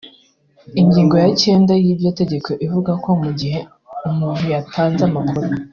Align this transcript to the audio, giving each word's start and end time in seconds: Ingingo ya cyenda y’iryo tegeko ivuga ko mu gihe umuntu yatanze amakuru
Ingingo 0.81 1.15
ya 1.23 1.29
cyenda 1.41 1.73
y’iryo 1.83 2.11
tegeko 2.19 2.49
ivuga 2.65 2.91
ko 3.03 3.09
mu 3.21 3.29
gihe 3.39 3.59
umuntu 4.09 4.43
yatanze 4.53 5.01
amakuru 5.09 5.49